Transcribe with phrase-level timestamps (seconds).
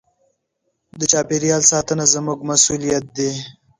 [0.99, 3.31] د چاپېریال ساتنه زموږ مسوولیت دی.